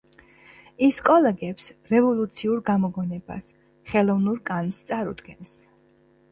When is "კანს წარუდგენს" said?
4.51-5.57